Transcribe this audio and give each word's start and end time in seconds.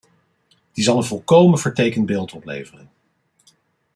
Die 0.73 0.83
zal 0.83 0.97
een 0.97 1.03
volkomen 1.03 1.59
vertekend 1.59 2.05
beeld 2.05 2.33
opleveren. 2.33 2.89